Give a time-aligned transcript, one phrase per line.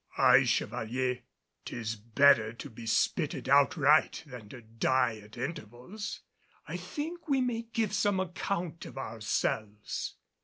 [0.17, 1.19] "Aye, Chevalier.
[1.63, 6.21] 'Tis better to be spitted outright than to die at intervals.
[6.67, 10.15] I think we may give some account of ourselves."